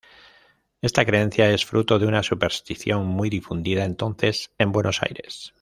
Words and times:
Esta 0.81 1.05
creencia 1.05 1.51
es 1.51 1.63
fruto 1.63 1.99
de 1.99 2.07
una 2.07 2.23
superstición 2.23 3.05
muy 3.05 3.29
difundida 3.29 3.85
entonces 3.85 4.49
en 4.57 4.71
Buenos 4.71 5.03
Aires. 5.03 5.49